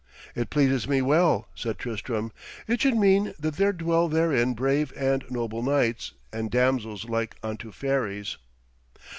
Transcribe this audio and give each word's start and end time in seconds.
'It 0.33 0.49
pleases 0.49 0.87
me 0.87 0.99
well,' 0.99 1.47
said 1.53 1.77
Tristram; 1.77 2.31
'it 2.67 2.81
should 2.81 2.97
mean 2.97 3.35
that 3.37 3.57
there 3.57 3.71
dwell 3.71 4.07
therein 4.09 4.55
brave 4.55 4.91
and 4.97 5.23
noble 5.29 5.61
knights, 5.61 6.13
and 6.33 6.49
damsels 6.49 7.07
like 7.07 7.35
unto 7.43 7.71
fairies.' 7.71 8.37